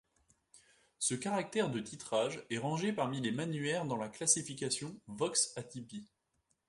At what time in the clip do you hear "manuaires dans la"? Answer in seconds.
3.31-4.09